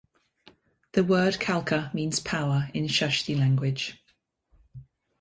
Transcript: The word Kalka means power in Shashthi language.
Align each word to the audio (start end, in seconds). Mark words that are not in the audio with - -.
The 0.93 1.03
word 1.03 1.35
Kalka 1.39 1.93
means 1.93 2.19
power 2.19 2.71
in 2.73 2.85
Shashthi 2.85 3.37
language. 3.37 4.01